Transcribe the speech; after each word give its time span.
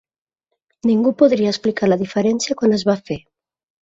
Ningú 0.91 1.11
podria 1.21 1.51
explicar 1.55 1.91
la 1.91 1.99
diferència 2.03 2.59
quan 2.63 2.77
es 2.79 2.87
va 2.93 2.97
fer. 3.11 3.19